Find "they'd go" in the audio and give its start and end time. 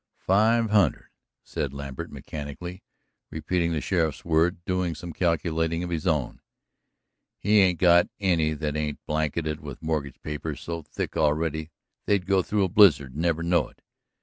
12.07-12.41